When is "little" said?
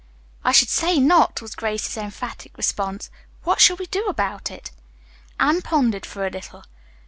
6.31-6.63